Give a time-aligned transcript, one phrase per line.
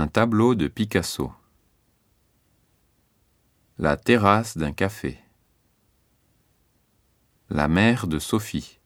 [0.00, 1.32] Un tableau de Picasso.
[3.78, 5.18] La terrasse d'un café.
[7.50, 8.77] La mère de Sophie.